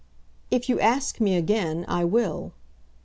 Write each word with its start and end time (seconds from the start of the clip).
"If 0.49 0.67
you 0.67 0.79
ask 0.79 1.19
me 1.21 1.35
again, 1.35 1.85
I 1.87 2.05
will." 2.05 2.53